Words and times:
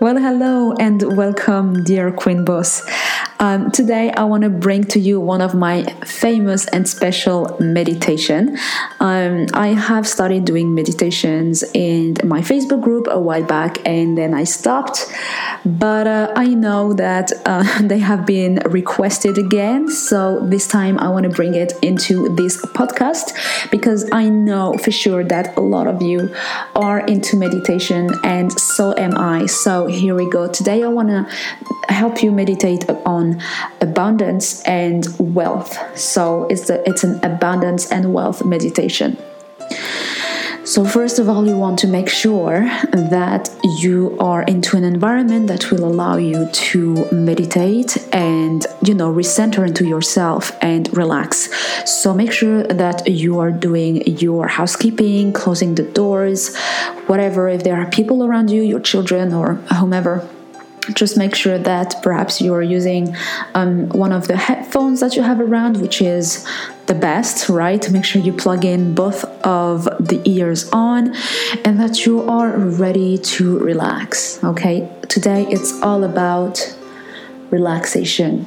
Well, 0.00 0.16
hello 0.16 0.74
and 0.78 1.16
welcome, 1.16 1.82
dear 1.82 2.12
Queen 2.12 2.44
Boss. 2.44 2.82
Um, 3.40 3.70
today, 3.70 4.10
I 4.10 4.24
want 4.24 4.42
to 4.42 4.50
bring 4.50 4.82
to 4.84 4.98
you 4.98 5.20
one 5.20 5.40
of 5.40 5.54
my 5.54 5.84
famous 6.04 6.66
and 6.68 6.88
special 6.88 7.56
meditation. 7.60 8.58
Um, 8.98 9.46
I 9.54 9.68
have 9.68 10.08
started 10.08 10.44
doing 10.44 10.74
meditations 10.74 11.62
in 11.72 12.16
my 12.24 12.40
Facebook 12.40 12.82
group 12.82 13.06
a 13.08 13.20
while 13.20 13.44
back, 13.44 13.78
and 13.86 14.18
then 14.18 14.34
I 14.34 14.42
stopped. 14.42 15.06
But 15.64 16.08
uh, 16.08 16.32
I 16.34 16.46
know 16.48 16.92
that 16.94 17.30
uh, 17.46 17.82
they 17.82 18.00
have 18.00 18.26
been 18.26 18.60
requested 18.66 19.38
again, 19.38 19.88
so 19.88 20.40
this 20.40 20.66
time 20.66 20.98
I 20.98 21.08
want 21.08 21.24
to 21.24 21.30
bring 21.30 21.54
it 21.54 21.74
into 21.80 22.34
this 22.34 22.60
podcast 22.66 23.70
because 23.70 24.08
I 24.10 24.28
know 24.28 24.74
for 24.78 24.90
sure 24.90 25.22
that 25.24 25.56
a 25.56 25.60
lot 25.60 25.86
of 25.86 26.02
you 26.02 26.34
are 26.74 27.00
into 27.06 27.36
meditation, 27.36 28.10
and 28.24 28.52
so 28.52 28.96
am 28.98 29.16
I. 29.16 29.46
So 29.46 29.86
here 29.86 30.16
we 30.16 30.28
go. 30.28 30.48
Today, 30.48 30.82
I 30.82 30.88
want 30.88 31.08
to 31.10 31.28
help 31.88 32.22
you 32.22 32.30
meditate 32.30 32.88
on 33.06 33.27
abundance 33.80 34.62
and 34.62 35.06
wealth. 35.18 35.76
So 35.98 36.46
it's 36.50 36.68
the, 36.68 36.76
it's 36.88 37.04
an 37.04 37.24
abundance 37.24 37.90
and 37.90 38.12
wealth 38.12 38.44
meditation. 38.44 39.16
So, 40.68 40.84
first 40.84 41.18
of 41.18 41.30
all, 41.30 41.46
you 41.46 41.56
want 41.56 41.78
to 41.78 41.86
make 41.86 42.10
sure 42.10 42.60
that 42.92 43.48
you 43.78 44.14
are 44.20 44.42
into 44.42 44.76
an 44.76 44.84
environment 44.84 45.46
that 45.46 45.70
will 45.70 45.82
allow 45.82 46.18
you 46.18 46.46
to 46.46 47.10
meditate 47.10 47.96
and, 48.12 48.66
you 48.84 48.92
know, 48.92 49.10
recenter 49.10 49.66
into 49.66 49.86
yourself 49.86 50.52
and 50.60 50.94
relax. 50.94 51.48
So, 51.90 52.12
make 52.12 52.32
sure 52.32 52.64
that 52.64 53.08
you 53.08 53.38
are 53.38 53.50
doing 53.50 54.06
your 54.18 54.46
housekeeping, 54.46 55.32
closing 55.32 55.74
the 55.74 55.84
doors, 55.84 56.54
whatever. 57.06 57.48
If 57.48 57.64
there 57.64 57.80
are 57.80 57.88
people 57.88 58.22
around 58.22 58.50
you, 58.50 58.60
your 58.60 58.80
children 58.80 59.32
or 59.32 59.54
whomever, 59.80 60.28
just 60.94 61.16
make 61.16 61.34
sure 61.34 61.58
that 61.58 61.94
perhaps 62.02 62.40
you're 62.40 62.62
using 62.62 63.14
um, 63.54 63.88
one 63.90 64.12
of 64.12 64.28
the 64.28 64.36
headphones 64.36 65.00
that 65.00 65.16
you 65.16 65.22
have 65.22 65.40
around, 65.40 65.80
which 65.80 66.00
is 66.00 66.46
the 66.86 66.94
best, 66.94 67.48
right? 67.48 67.90
Make 67.90 68.04
sure 68.04 68.22
you 68.22 68.32
plug 68.32 68.64
in 68.64 68.94
both 68.94 69.24
of 69.44 69.84
the 70.00 70.20
ears 70.24 70.68
on 70.72 71.14
and 71.64 71.78
that 71.80 72.06
you 72.06 72.22
are 72.22 72.56
ready 72.56 73.18
to 73.18 73.58
relax. 73.58 74.42
Okay, 74.42 74.90
today 75.08 75.46
it's 75.48 75.80
all 75.82 76.04
about 76.04 76.76
relaxation. 77.50 78.46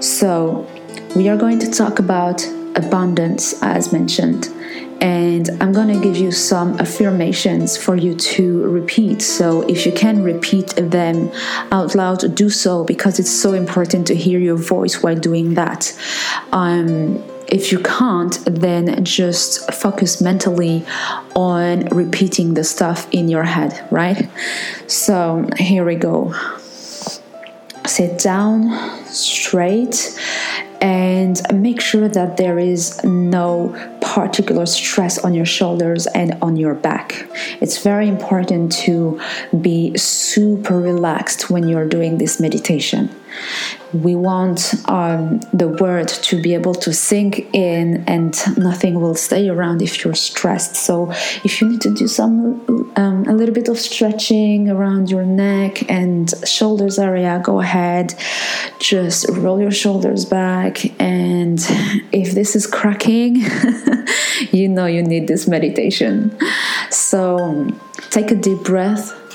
So, 0.00 0.66
we 1.14 1.28
are 1.28 1.36
going 1.36 1.58
to 1.60 1.70
talk 1.70 1.98
about 1.98 2.46
abundance 2.76 3.60
as 3.62 3.92
mentioned 3.92 4.50
and 5.00 5.50
I'm 5.60 5.72
going 5.72 5.88
to 5.88 6.00
give 6.00 6.16
you 6.16 6.32
some 6.32 6.78
affirmations 6.80 7.76
for 7.76 7.96
you 7.96 8.14
to 8.14 8.62
repeat. 8.64 9.20
So, 9.22 9.62
if 9.62 9.84
you 9.84 9.92
can 9.92 10.22
repeat 10.22 10.68
them 10.76 11.30
out 11.70 11.94
loud, 11.94 12.34
do 12.34 12.48
so 12.48 12.84
because 12.84 13.18
it's 13.18 13.30
so 13.30 13.52
important 13.52 14.06
to 14.08 14.14
hear 14.14 14.38
your 14.38 14.56
voice 14.56 15.02
while 15.02 15.16
doing 15.16 15.54
that. 15.54 15.96
Um, 16.52 17.22
if 17.48 17.70
you 17.70 17.78
can't, 17.78 18.38
then 18.46 19.04
just 19.04 19.72
focus 19.72 20.20
mentally 20.20 20.84
on 21.34 21.86
repeating 21.86 22.54
the 22.54 22.64
stuff 22.64 23.06
in 23.12 23.28
your 23.28 23.44
head, 23.44 23.86
right? 23.90 24.28
So, 24.86 25.48
here 25.58 25.84
we 25.84 25.96
go. 25.96 26.34
Sit 27.86 28.18
down 28.18 29.04
straight 29.06 30.18
and 30.80 31.40
make 31.52 31.80
sure 31.80 32.08
that 32.08 32.36
there 32.36 32.58
is 32.58 33.02
no 33.04 33.74
particular 34.16 34.64
stress 34.64 35.18
on 35.18 35.34
your 35.34 35.44
shoulders 35.44 36.06
and 36.06 36.38
on 36.40 36.56
your 36.56 36.72
back. 36.72 37.28
It's 37.60 37.82
very 37.82 38.08
important 38.08 38.72
to 38.86 39.20
be 39.60 39.94
super 39.98 40.80
relaxed 40.80 41.50
when 41.50 41.68
you're 41.68 41.86
doing 41.86 42.16
this 42.16 42.40
meditation 42.40 43.10
we 44.02 44.14
want 44.14 44.74
um, 44.88 45.40
the 45.52 45.68
word 45.68 46.08
to 46.08 46.40
be 46.40 46.54
able 46.54 46.74
to 46.74 46.92
sink 46.92 47.54
in 47.54 48.04
and 48.06 48.34
nothing 48.56 49.00
will 49.00 49.14
stay 49.14 49.48
around 49.48 49.82
if 49.82 50.04
you're 50.04 50.14
stressed. 50.14 50.76
So 50.76 51.10
if 51.44 51.60
you 51.60 51.68
need 51.68 51.80
to 51.82 51.94
do 51.94 52.06
some 52.06 52.92
um, 52.96 53.24
a 53.26 53.34
little 53.34 53.54
bit 53.54 53.68
of 53.68 53.78
stretching 53.78 54.70
around 54.70 55.10
your 55.10 55.24
neck 55.24 55.90
and 55.90 56.32
shoulders 56.46 56.98
area 56.98 57.40
go 57.42 57.60
ahead. 57.60 58.14
Just 58.78 59.28
roll 59.30 59.60
your 59.60 59.70
shoulders 59.70 60.24
back 60.24 60.84
and 61.00 61.58
if 62.12 62.32
this 62.32 62.56
is 62.56 62.66
cracking 62.66 63.36
you 64.52 64.68
know 64.68 64.86
you 64.86 65.02
need 65.02 65.28
this 65.28 65.46
meditation. 65.46 66.36
So 66.90 67.68
take 68.10 68.30
a 68.30 68.34
deep 68.34 68.62
breath 68.62 69.25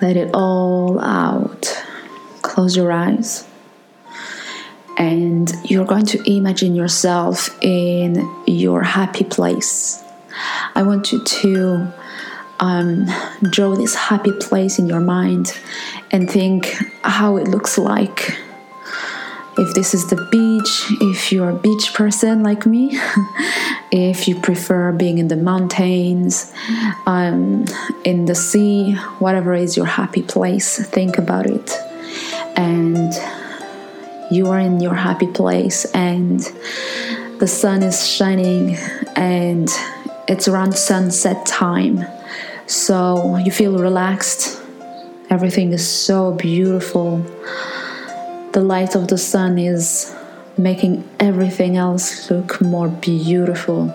Let 0.00 0.16
it 0.16 0.30
all 0.34 1.00
out. 1.00 1.84
Close 2.42 2.76
your 2.76 2.92
eyes. 2.92 3.46
And 4.98 5.52
you're 5.64 5.84
going 5.84 6.06
to 6.06 6.30
imagine 6.30 6.74
yourself 6.74 7.50
in 7.62 8.28
your 8.46 8.82
happy 8.82 9.24
place. 9.24 10.02
I 10.74 10.82
want 10.82 11.12
you 11.12 11.22
to 11.22 11.92
um, 12.60 13.06
draw 13.50 13.74
this 13.74 13.94
happy 13.94 14.32
place 14.32 14.78
in 14.78 14.86
your 14.86 15.00
mind 15.00 15.58
and 16.10 16.30
think 16.30 16.74
how 17.02 17.36
it 17.36 17.48
looks 17.48 17.76
like 17.76 18.38
if 19.58 19.74
this 19.74 19.94
is 19.94 20.06
the 20.08 20.16
beach, 20.30 20.86
if 21.00 21.32
you're 21.32 21.50
a 21.50 21.54
beach 21.54 21.94
person 21.94 22.42
like 22.42 22.66
me, 22.66 22.98
if 23.90 24.28
you 24.28 24.34
prefer 24.40 24.92
being 24.92 25.18
in 25.18 25.28
the 25.28 25.36
mountains, 25.36 26.52
um, 27.06 27.64
in 28.04 28.26
the 28.26 28.34
sea, 28.34 28.94
whatever 29.18 29.54
is 29.54 29.76
your 29.76 29.86
happy 29.86 30.22
place, 30.22 30.84
think 30.88 31.18
about 31.18 31.46
it. 31.46 31.70
And 32.56 33.12
you 34.30 34.48
are 34.50 34.58
in 34.58 34.80
your 34.80 34.94
happy 34.94 35.28
place, 35.28 35.84
and 35.86 36.40
the 37.38 37.46
sun 37.46 37.82
is 37.82 38.06
shining, 38.08 38.76
and 39.14 39.68
it's 40.28 40.48
around 40.48 40.76
sunset 40.76 41.46
time. 41.46 42.04
So 42.66 43.36
you 43.36 43.52
feel 43.52 43.78
relaxed, 43.78 44.60
everything 45.30 45.72
is 45.72 45.86
so 45.86 46.32
beautiful 46.32 47.24
the 48.56 48.62
light 48.62 48.96
of 48.96 49.06
the 49.08 49.18
sun 49.18 49.58
is 49.58 50.16
making 50.58 51.08
everything 51.20 51.76
else 51.76 52.30
look 52.30 52.60
more 52.60 52.88
beautiful. 52.88 53.94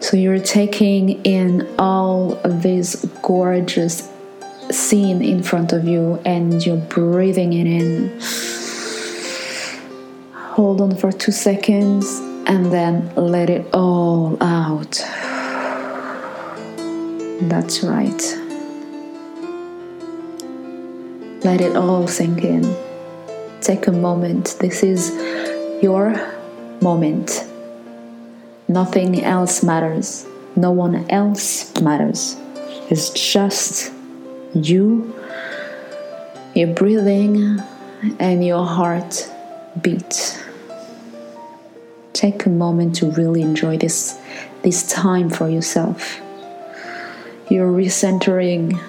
So 0.00 0.16
you're 0.16 0.40
taking 0.40 1.22
in 1.24 1.74
all 1.78 2.34
this 2.44 3.04
gorgeous 3.22 4.10
scene 4.70 5.22
in 5.22 5.42
front 5.42 5.72
of 5.72 5.84
you 5.86 6.20
and 6.24 6.64
you're 6.64 6.76
breathing 6.76 7.52
it 7.52 7.66
in. 7.66 8.20
Hold 10.54 10.80
on 10.80 10.96
for 10.96 11.12
two 11.12 11.32
seconds 11.32 12.06
and 12.46 12.72
then 12.72 13.12
let 13.14 13.50
it 13.50 13.66
all 13.74 14.36
out. 14.42 14.92
That's 17.48 17.82
right. 17.82 18.22
Let 21.44 21.60
it 21.60 21.76
all 21.76 22.06
sink 22.08 22.42
in 22.42 22.62
take 23.64 23.86
a 23.86 23.92
moment. 23.92 24.56
This 24.60 24.82
is 24.82 25.10
your 25.84 26.16
moment. 26.80 27.44
Nothing 28.68 29.22
else 29.22 29.62
matters. 29.62 30.26
No 30.56 30.70
one 30.70 31.10
else 31.10 31.78
matters. 31.82 32.36
It's 32.88 33.10
just 33.10 33.92
you, 34.54 35.14
your 36.54 36.68
breathing, 36.68 37.60
and 38.18 38.42
your 38.46 38.64
heart 38.64 39.30
beat. 39.82 40.42
Take 42.14 42.46
a 42.46 42.48
moment 42.48 42.96
to 42.96 43.10
really 43.10 43.42
enjoy 43.42 43.76
this, 43.76 44.18
this 44.62 44.88
time 44.88 45.28
for 45.28 45.50
yourself. 45.50 46.18
You're 47.50 47.70
recentering 47.70 48.80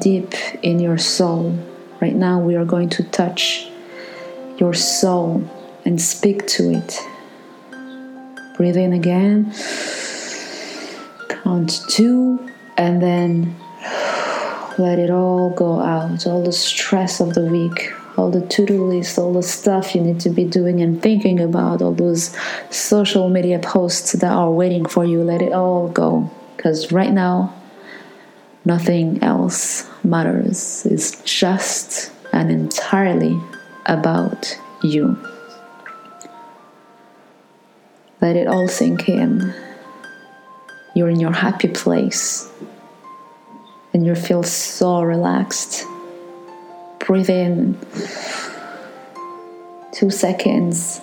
deep 0.00 0.34
in 0.64 0.80
your 0.80 0.98
soul. 0.98 1.56
Right 2.00 2.16
now, 2.16 2.40
we 2.40 2.56
are 2.56 2.64
going 2.64 2.88
to 2.98 3.04
touch 3.04 3.68
your 4.58 4.74
soul 4.74 5.48
and 5.86 6.02
speak 6.02 6.46
to 6.48 6.70
it. 6.72 7.00
Breathe 8.56 8.76
in 8.76 8.92
again. 8.92 9.54
Count 11.28 11.80
two 11.88 12.50
and 12.76 13.00
then 13.00 13.54
let 14.78 14.98
it 14.98 15.10
all 15.10 15.50
go 15.50 15.80
out. 15.80 16.26
All 16.26 16.42
the 16.42 16.52
stress 16.52 17.20
of 17.20 17.34
the 17.34 17.44
week, 17.44 17.92
all 18.16 18.32
the 18.32 18.44
to 18.46 18.66
do 18.66 18.84
list, 18.84 19.16
all 19.16 19.32
the 19.32 19.44
stuff 19.44 19.94
you 19.94 20.00
need 20.00 20.18
to 20.20 20.30
be 20.30 20.44
doing 20.44 20.80
and 20.82 21.00
thinking 21.00 21.38
about, 21.38 21.80
all 21.80 21.92
those 21.92 22.36
social 22.70 23.28
media 23.28 23.60
posts 23.60 24.12
that 24.12 24.32
are 24.32 24.50
waiting 24.50 24.86
for 24.86 25.04
you. 25.04 25.22
Let 25.22 25.40
it 25.40 25.52
all 25.52 25.88
go. 25.88 26.28
Because 26.56 26.90
right 26.90 27.12
now, 27.12 27.54
nothing 28.64 29.22
else 29.22 29.88
matters. 30.02 30.84
It's 30.84 31.22
just 31.22 32.10
and 32.32 32.50
entirely 32.50 33.40
about 33.86 34.58
you. 34.82 35.16
Let 38.20 38.36
it 38.36 38.46
all 38.46 38.68
sink 38.68 39.08
in. 39.08 39.54
you're 40.94 41.10
in 41.10 41.20
your 41.20 41.32
happy 41.32 41.68
place 41.68 42.50
and 43.92 44.06
you 44.06 44.14
feel 44.14 44.42
so 44.42 45.02
relaxed. 45.02 45.84
Breathe 47.00 47.28
in 47.28 47.78
two 49.92 50.10
seconds 50.10 51.00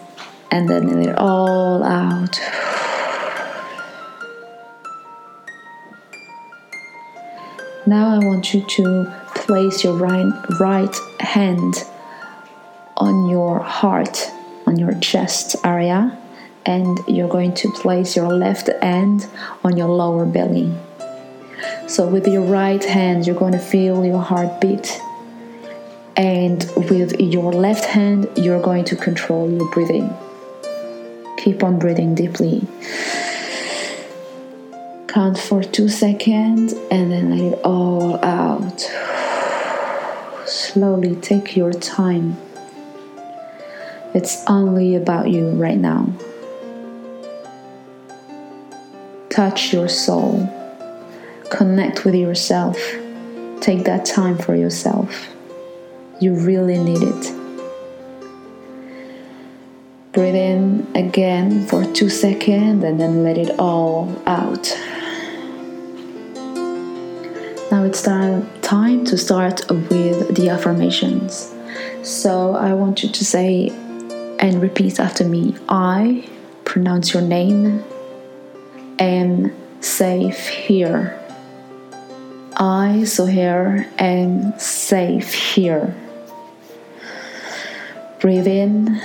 and 0.50 0.68
then 0.68 0.88
let 0.88 1.10
it 1.10 1.18
all 1.18 1.83
out. 1.83 2.39
Now 7.86 8.16
I 8.16 8.25
want 8.25 8.54
you 8.54 8.66
to 8.66 9.13
place 9.36 9.83
your 9.83 9.95
right, 9.95 10.31
right 10.59 10.95
hand 11.19 11.83
on 12.98 13.30
your 13.30 13.59
heart, 13.59 14.31
on 14.66 14.80
your 14.80 14.94
chest 15.00 15.56
area, 15.63 16.18
and 16.65 17.00
you're 17.07 17.30
going 17.30 17.54
to 17.56 17.71
place 17.71 18.15
your 18.15 18.30
left 18.30 18.69
hand 18.81 19.27
on 19.63 19.77
your 19.77 19.89
lower 19.89 20.25
belly. 20.25 20.74
So, 21.88 22.07
with 22.07 22.27
your 22.27 22.44
right 22.44 22.83
hand, 22.83 23.25
you're 23.27 23.36
going 23.36 23.54
to 23.54 23.60
feel 23.60 24.06
your 24.06 24.21
heartbeat, 24.21 25.00
and 26.15 26.65
with 26.89 27.19
your 27.19 27.51
left 27.51 27.86
hand, 27.86 28.30
you're 28.36 28.62
going 28.62 28.86
to 28.86 28.95
control 28.95 29.51
your 29.51 29.69
breathing. 29.71 30.13
Keep 31.38 31.63
on 31.63 31.80
breathing 31.80 32.15
deeply. 32.15 32.66
Count 35.07 35.38
for 35.38 35.62
two 35.62 35.89
seconds 35.89 36.74
and 36.89 37.12
then 37.12 37.30
let 37.30 37.39
it 37.39 37.62
all 37.63 38.18
out. 38.25 38.80
Slowly 40.48 41.16
take 41.18 41.56
your 41.56 41.71
time. 41.71 42.38
It's 44.16 44.44
only 44.48 44.95
about 44.95 45.30
you 45.30 45.50
right 45.50 45.77
now. 45.77 46.13
Touch 49.33 49.74
your 49.74 49.88
soul. 49.88 50.47
Connect 51.50 52.06
with 52.06 52.13
yourself. 52.13 52.77
Take 53.62 53.83
that 53.85 54.06
time 54.06 54.38
for 54.38 54.56
yourself. 54.56 55.27
You 56.19 56.35
really 56.35 56.77
need 56.77 57.01
it. 57.01 57.33
Breathe 60.12 60.35
in 60.35 60.88
again 60.94 61.65
for 61.65 61.83
two 61.83 62.09
seconds 62.09 62.83
and 62.83 63.00
then 63.00 63.24
let 63.24 63.39
it 63.39 63.57
all 63.57 64.07
out. 64.27 64.69
Now 67.71 67.85
it's 67.85 68.03
time 68.03 69.03
to 69.06 69.18
start 69.18 69.68
with 69.68 70.35
the 70.35 70.50
affirmations. 70.50 71.51
So 72.03 72.53
I 72.53 72.75
want 72.75 73.01
you 73.01 73.09
to 73.09 73.25
say 73.25 73.69
and 74.38 74.62
repeat 74.62 75.00
after 75.00 75.24
me 75.24 75.56
I 75.68 76.30
pronounce 76.65 77.15
your 77.15 77.24
name, 77.24 77.83
am 79.04 79.54
safe 79.82 80.48
here. 80.48 81.20
I, 82.56 83.04
so 83.06 83.26
here, 83.26 83.88
am 84.00 84.58
safe 84.60 85.34
here. 85.34 85.96
Breathe 88.20 88.48
in, 88.48 89.02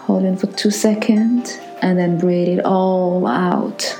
hold 0.00 0.24
in 0.24 0.36
for 0.36 0.46
two 0.48 0.70
seconds, 0.70 1.58
and 1.82 1.98
then 1.98 2.18
breathe 2.18 2.58
it 2.58 2.64
all 2.64 3.26
out 3.26 3.98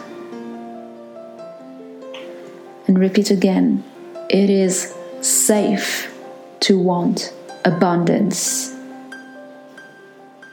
and 2.87 2.99
repeat 2.99 3.31
again 3.31 3.82
it 4.28 4.50
is 4.50 4.94
safe 5.20 6.12
to 6.61 6.78
want 6.78 7.32
abundance. 7.64 8.75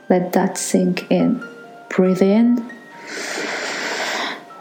Let 0.09 0.33
that 0.33 0.57
sink 0.57 1.09
in. 1.09 1.43
Breathe 1.89 2.21
in, 2.21 2.57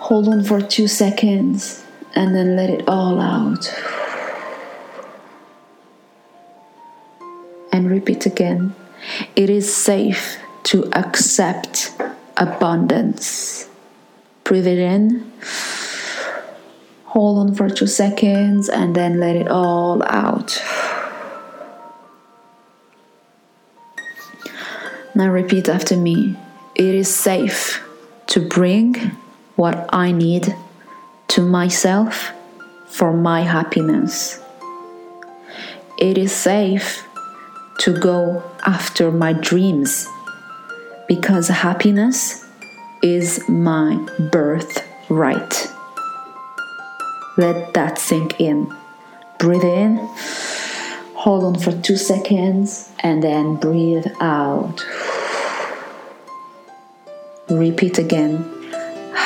hold 0.02 0.28
on 0.28 0.42
for 0.42 0.60
two 0.60 0.88
seconds, 0.88 1.84
and 2.14 2.34
then 2.34 2.56
let 2.56 2.68
it 2.68 2.88
all 2.88 3.20
out. 3.20 3.72
And 7.72 7.90
repeat 7.90 8.26
again. 8.26 8.74
It 9.34 9.48
is 9.48 9.74
safe 9.74 10.36
to 10.64 10.84
accept 10.92 11.92
abundance. 12.36 13.68
Breathe 14.44 14.66
it 14.66 14.78
in 14.78 15.32
Hold 17.12 17.38
on 17.40 17.54
for 17.54 17.68
two 17.68 17.86
seconds 17.86 18.70
and 18.70 18.96
then 18.96 19.20
let 19.20 19.36
it 19.36 19.46
all 19.46 20.02
out. 20.04 20.58
Now 25.14 25.28
repeat 25.28 25.68
after 25.68 25.94
me. 25.94 26.38
It 26.74 26.94
is 26.94 27.14
safe 27.14 27.86
to 28.28 28.40
bring 28.40 29.14
what 29.56 29.88
I 29.92 30.12
need 30.12 30.54
to 31.28 31.42
myself 31.42 32.32
for 32.88 33.12
my 33.12 33.40
happiness. 33.42 34.40
It 35.98 36.18
is 36.18 36.32
safe 36.32 37.06
to 37.78 37.98
go 37.98 38.42
after 38.66 39.10
my 39.10 39.32
dreams 39.32 40.06
because 41.08 41.48
happiness 41.48 42.46
is 43.02 43.46
my 43.48 43.96
birthright. 44.30 45.68
Let 47.36 47.74
that 47.74 47.98
sink 47.98 48.40
in. 48.40 48.72
Breathe 49.38 49.64
in, 49.64 49.96
hold 51.14 51.44
on 51.44 51.58
for 51.58 51.72
two 51.82 51.96
seconds, 51.96 52.92
and 53.00 53.22
then 53.22 53.56
breathe 53.56 54.06
out. 54.20 54.84
Repeat 57.48 57.98
again. 57.98 58.61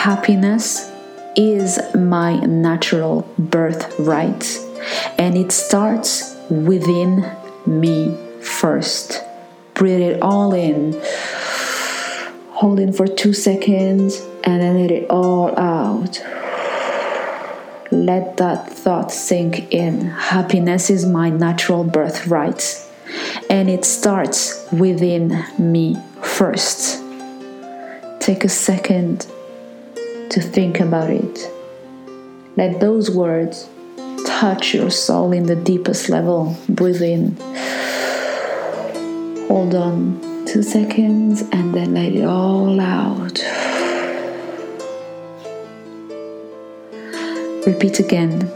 Happiness 0.04 0.92
is 1.34 1.80
my 1.96 2.36
natural 2.36 3.28
birthright, 3.38 4.56
and 5.18 5.36
it 5.36 5.50
starts 5.50 6.36
within 6.48 7.28
me 7.66 8.16
first. 8.40 9.24
Breathe 9.74 10.00
it 10.00 10.22
all 10.22 10.54
in. 10.54 10.92
Hold 12.52 12.78
in 12.78 12.92
for 12.92 13.08
two 13.08 13.32
seconds 13.32 14.20
and 14.44 14.62
then 14.62 14.80
let 14.80 14.92
it 14.92 15.10
all 15.10 15.58
out. 15.58 16.22
Let 17.90 18.36
that 18.36 18.70
thought 18.70 19.10
sink 19.10 19.72
in. 19.72 20.02
Happiness 20.02 20.88
is 20.88 21.04
my 21.04 21.30
natural 21.30 21.82
birthright, 21.82 22.80
and 23.50 23.68
it 23.68 23.84
starts 23.84 24.68
within 24.70 25.44
me 25.58 25.96
first. 26.22 27.02
Take 28.20 28.44
a 28.44 28.48
second 28.48 29.26
to 30.30 30.40
think 30.40 30.80
about 30.80 31.10
it. 31.10 31.50
Let 32.56 32.80
those 32.80 33.10
words 33.10 33.68
touch 34.26 34.74
your 34.74 34.90
soul 34.90 35.32
in 35.32 35.46
the 35.46 35.56
deepest 35.56 36.08
level. 36.08 36.56
Breathe 36.68 37.02
in. 37.02 37.36
Hold 39.48 39.74
on 39.74 40.20
two 40.46 40.62
seconds 40.62 41.42
and 41.52 41.74
then 41.74 41.94
let 41.94 42.12
it 42.12 42.24
all 42.24 42.80
out. 42.80 43.42
Repeat 47.66 47.98
again. 47.98 48.50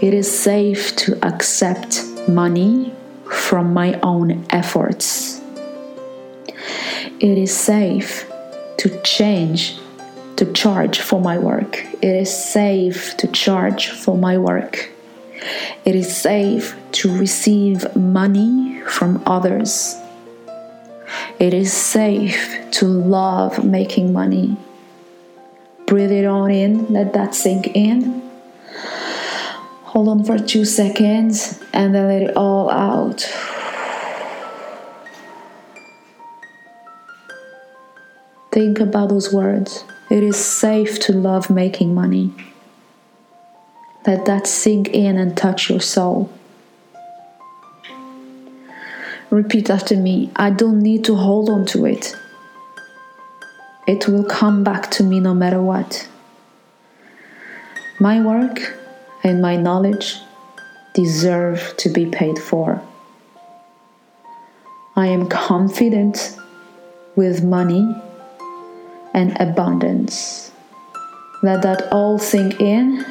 It 0.00 0.12
is 0.12 0.30
safe 0.30 0.96
to 0.96 1.18
accept 1.24 2.04
money 2.28 2.92
from 3.30 3.72
my 3.72 3.98
own 4.02 4.44
efforts. 4.50 5.40
It 7.20 7.38
is 7.38 7.56
safe 7.56 8.30
to 8.78 9.00
change, 9.02 9.76
to 10.40 10.50
charge 10.54 11.00
for 11.00 11.20
my 11.20 11.36
work. 11.36 11.84
It 12.00 12.16
is 12.16 12.34
safe 12.34 13.14
to 13.18 13.28
charge 13.28 13.90
for 13.90 14.16
my 14.16 14.38
work. 14.38 14.90
It 15.84 15.94
is 15.94 16.16
safe 16.16 16.74
to 16.92 17.14
receive 17.18 17.94
money 17.94 18.80
from 18.88 19.22
others. 19.26 19.96
It 21.38 21.52
is 21.52 21.70
safe 21.74 22.58
to 22.70 22.86
love 22.86 23.62
making 23.62 24.14
money. 24.14 24.56
Breathe 25.86 26.10
it 26.10 26.24
on 26.24 26.50
in, 26.50 26.86
let 26.86 27.12
that 27.12 27.34
sink 27.34 27.76
in. 27.76 28.22
Hold 29.92 30.08
on 30.08 30.24
for 30.24 30.38
two 30.38 30.64
seconds 30.64 31.60
and 31.74 31.94
then 31.94 32.08
let 32.08 32.22
it 32.22 32.34
all 32.34 32.70
out. 32.70 33.20
Think 38.50 38.80
about 38.80 39.10
those 39.10 39.30
words. 39.34 39.84
It 40.10 40.24
is 40.24 40.44
safe 40.44 40.98
to 41.00 41.12
love 41.12 41.50
making 41.50 41.94
money. 41.94 42.32
Let 44.04 44.26
that 44.26 44.48
sink 44.48 44.88
in 44.88 45.16
and 45.16 45.36
touch 45.36 45.70
your 45.70 45.78
soul. 45.78 46.32
Repeat 49.30 49.70
after 49.70 49.94
me 49.96 50.32
I 50.34 50.50
don't 50.50 50.82
need 50.82 51.04
to 51.04 51.14
hold 51.14 51.48
on 51.48 51.64
to 51.66 51.86
it. 51.86 52.16
It 53.86 54.08
will 54.08 54.24
come 54.24 54.64
back 54.64 54.90
to 54.92 55.04
me 55.04 55.20
no 55.20 55.32
matter 55.32 55.62
what. 55.62 56.08
My 58.00 58.20
work 58.20 58.76
and 59.22 59.40
my 59.40 59.54
knowledge 59.54 60.18
deserve 60.92 61.74
to 61.76 61.88
be 61.88 62.06
paid 62.06 62.36
for. 62.36 62.82
I 64.96 65.06
am 65.06 65.28
confident 65.28 66.36
with 67.14 67.44
money 67.44 67.94
and 69.14 69.36
abundance. 69.40 70.52
Let 71.42 71.62
that 71.62 71.92
all 71.92 72.18
sink 72.18 72.60
in. 72.60 73.04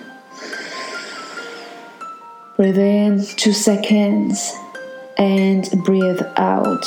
Breathe 2.57 2.77
in 2.77 3.25
two 3.25 3.53
seconds 3.53 4.53
and 5.17 5.67
breathe 5.83 6.21
out. 6.37 6.85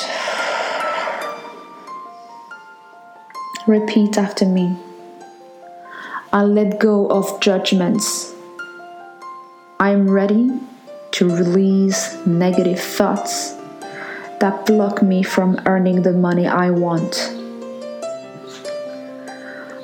Repeat 3.67 4.19
after 4.19 4.47
me. 4.47 4.77
I 6.33 6.43
let 6.43 6.79
go 6.79 7.09
of 7.11 7.41
judgments. 7.41 8.33
I'm 9.81 10.11
ready 10.11 10.51
to 11.13 11.29
release 11.29 12.17
negative 12.27 12.81
thoughts 12.81 13.55
that 14.41 14.65
block 14.67 15.03
me 15.03 15.23
from 15.23 15.61
earning 15.67 16.03
the 16.03 16.13
money 16.13 16.47
I 16.47 16.71
want. 16.71 17.42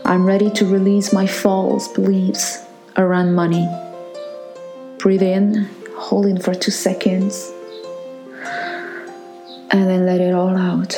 I'm 0.08 0.24
ready 0.24 0.48
to 0.52 0.64
release 0.64 1.12
my 1.12 1.26
false 1.26 1.86
beliefs 1.86 2.64
around 2.96 3.34
money. 3.34 3.68
Breathe 4.96 5.22
in, 5.22 5.68
hold 5.98 6.24
in 6.24 6.40
for 6.40 6.54
two 6.54 6.70
seconds, 6.70 7.52
and 9.70 9.86
then 9.86 10.06
let 10.06 10.22
it 10.22 10.32
all 10.32 10.56
out. 10.56 10.94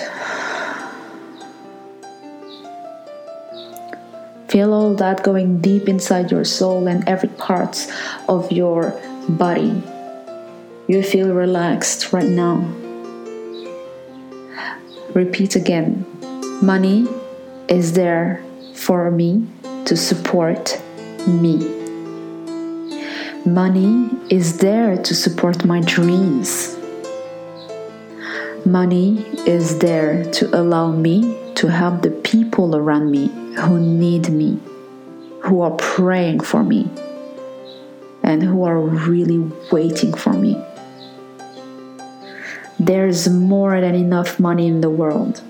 Feel 4.47 4.73
all 4.73 4.95
that 4.95 5.25
going 5.25 5.61
deep 5.61 5.89
inside 5.89 6.31
your 6.31 6.45
soul 6.45 6.87
and 6.87 7.03
every 7.09 7.31
part 7.31 7.93
of 8.29 8.53
your 8.53 8.93
body. 9.29 9.83
You 10.87 11.03
feel 11.03 11.35
relaxed 11.35 12.13
right 12.13 12.29
now. 12.29 12.59
Repeat 15.15 15.57
again. 15.57 16.07
Money 16.63 17.09
is 17.69 17.95
there 17.95 18.45
for 18.81 19.11
me 19.11 19.47
to 19.85 19.95
support 19.95 20.81
me. 21.27 21.57
Money 23.45 24.09
is 24.31 24.59
there 24.59 24.97
to 24.97 25.15
support 25.15 25.65
my 25.67 25.81
dreams. 25.83 26.79
Money 28.65 29.19
is 29.47 29.79
there 29.81 30.25
to 30.33 30.49
allow 30.59 30.91
me 30.91 31.37
to 31.57 31.67
help 31.67 32.01
the 32.01 32.11
people 32.11 32.75
around 32.75 33.11
me 33.11 33.29
who 33.61 33.79
need 33.79 34.31
me, 34.31 34.59
who 35.43 35.61
are 35.61 35.77
praying 35.77 36.41
for 36.41 36.65
me, 36.65 36.89
and 38.23 38.43
who 38.43 38.65
are 38.65 38.81
really 38.81 39.41
waiting 39.71 40.15
for 40.15 40.33
me. 40.33 40.57
There's 42.79 43.29
more 43.29 43.79
than 43.79 43.95
enough 43.95 44.41
money 44.41 44.67
in 44.67 44.81
the 44.81 44.89
world. 44.89 45.43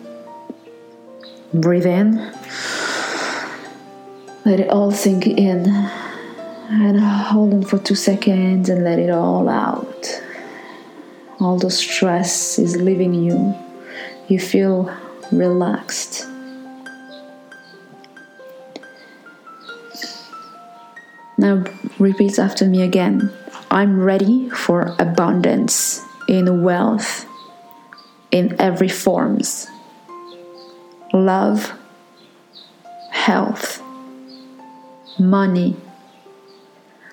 Breathe 1.54 1.86
in 1.86 2.32
let 4.44 4.58
it 4.58 4.70
all 4.70 4.90
sink 4.90 5.26
in 5.26 5.66
and 5.66 7.00
hold 7.00 7.52
on 7.52 7.62
for 7.62 7.78
two 7.78 7.94
seconds 7.94 8.68
and 8.68 8.84
let 8.84 8.98
it 8.98 9.10
all 9.10 9.48
out. 9.48 10.22
All 11.40 11.58
the 11.58 11.70
stress 11.70 12.58
is 12.58 12.76
leaving 12.76 13.12
you. 13.12 13.54
You 14.28 14.38
feel 14.38 14.94
relaxed. 15.32 16.26
Now 21.36 21.64
repeat 21.98 22.38
after 22.38 22.66
me 22.66 22.82
again. 22.82 23.32
I'm 23.70 24.00
ready 24.00 24.50
for 24.50 24.94
abundance 24.98 26.02
in 26.28 26.62
wealth 26.62 27.26
in 28.30 28.60
every 28.60 28.88
forms. 28.88 29.66
Love, 31.12 31.72
health, 33.10 33.82
money, 35.20 35.76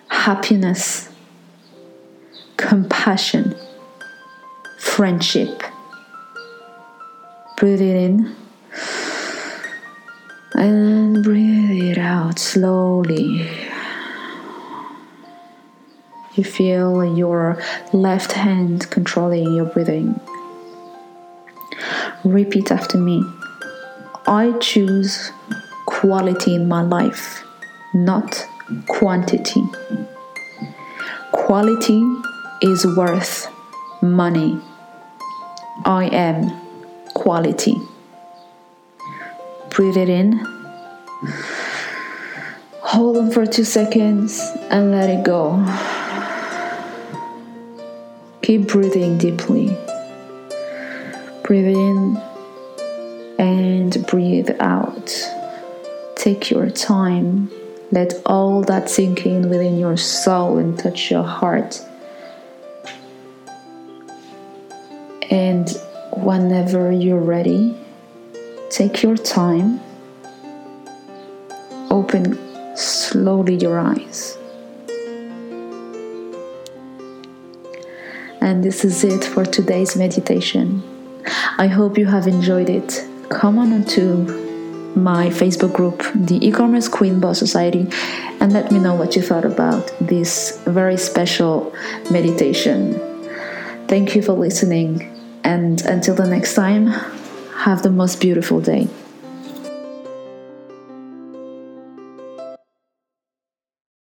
happiness, 0.08 1.10
compassion, 2.56 3.56
friendship. 4.80 5.62
Breathe 7.58 7.82
it 7.82 7.96
in 7.96 8.36
and 10.54 11.24
breathe 11.24 11.84
it 11.84 11.98
out 11.98 12.40
slowly. 12.40 13.50
You 16.36 16.44
feel 16.44 17.18
your 17.18 17.62
left 17.94 18.32
hand 18.32 18.90
controlling 18.90 19.54
your 19.54 19.66
breathing. 19.66 20.20
Repeat 22.24 22.72
after 22.72 22.98
me. 22.98 23.24
I 24.28 24.54
choose 24.60 25.32
quality 25.86 26.56
in 26.56 26.68
my 26.68 26.84
life 26.84 27.47
not 27.94 28.48
quantity. 28.88 29.64
Quality 31.32 32.04
is 32.62 32.86
worth 32.86 33.48
money. 34.02 34.60
I 35.86 36.10
am 36.12 36.52
quality. 37.14 37.76
Breathe 39.70 39.98
it 39.98 40.10
in. 40.10 40.34
Hold 42.82 43.18
on 43.18 43.32
for 43.32 43.46
two 43.46 43.64
seconds 43.64 44.42
and 44.70 44.92
let 44.92 45.10
it 45.10 45.24
go. 45.24 45.64
Keep 48.42 48.68
breathing 48.68 49.18
deeply. 49.18 49.78
Breathe 51.44 51.68
in 51.68 52.18
and 53.40 54.06
breathe 54.08 54.50
out. 54.60 55.14
Take 56.16 56.50
your 56.50 56.70
time 56.70 57.52
let 57.92 58.14
all 58.26 58.62
that 58.64 58.90
sink 58.90 59.26
in 59.26 59.50
within 59.50 59.78
your 59.80 59.98
soul 59.98 60.58
and 60.58 60.78
touch 60.78 61.10
your 61.10 61.24
heart. 61.24 61.82
And 65.30 65.70
whenever 66.12 66.92
you're 66.92 67.20
ready, 67.20 67.78
take 68.70 69.04
your 69.04 69.16
time, 69.16 69.80
open 71.90 72.38
slowly 72.76 73.56
your 73.56 73.80
eyes. 73.80 74.38
And 78.42 78.64
this 78.64 78.86
is 78.86 79.04
it 79.04 79.24
for 79.24 79.46
today's 79.46 79.96
meditation. 79.96 80.84
I 81.58 81.68
hope 81.68 81.98
you 81.98 82.06
have 82.06 82.28
enjoyed 82.28 82.70
it. 82.70 83.06
Come 83.30 83.60
on 83.60 83.84
to 83.86 84.47
my 84.98 85.28
Facebook 85.28 85.74
group, 85.74 86.04
the 86.14 86.46
e-commerce 86.46 86.88
Queen 86.88 87.20
Boss 87.20 87.40
Society, 87.40 87.88
and 88.40 88.52
let 88.52 88.72
me 88.72 88.80
know 88.80 88.96
what 88.96 89.16
you 89.16 89.22
thought 89.22 89.46
about 89.46 89.92
this 90.02 90.60
very 90.66 90.98
special 90.98 91.74
meditation. 92.12 93.00
Thank 93.88 94.16
you 94.16 94.22
for 94.22 94.34
listening, 94.34 95.14
and 95.44 95.82
until 95.86 96.16
the 96.16 96.28
next 96.28 96.56
time, 96.56 96.88
have 97.58 97.84
the 97.84 97.92
most 97.92 98.20
beautiful 98.20 98.60
day. 98.60 98.88